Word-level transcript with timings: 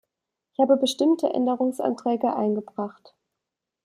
Ich 0.51 0.59
habe 0.59 0.77
bestimmte 0.77 1.31
Änderungsanträge 1.31 2.35
eingebracht. 2.35 3.13